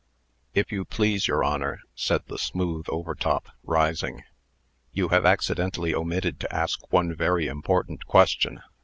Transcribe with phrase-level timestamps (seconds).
[0.55, 4.23] "If you please, your Honor," said the smooth Overtop, rising,
[4.93, 8.63] "you have accidentally omitted to ask one very important question.